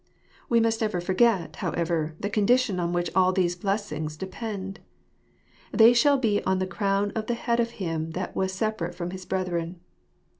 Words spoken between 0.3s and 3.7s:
We must never forget, however, the condition on which all these